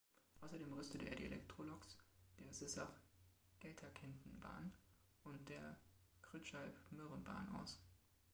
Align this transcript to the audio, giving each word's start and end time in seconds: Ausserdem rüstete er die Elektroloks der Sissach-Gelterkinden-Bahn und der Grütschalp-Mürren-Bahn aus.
Ausserdem 0.39 0.73
rüstete 0.73 1.05
er 1.05 1.15
die 1.15 1.25
Elektroloks 1.25 1.95
der 2.39 2.51
Sissach-Gelterkinden-Bahn 2.51 4.73
und 5.25 5.47
der 5.47 5.79
Grütschalp-Mürren-Bahn 6.23 7.55
aus. 7.61 7.79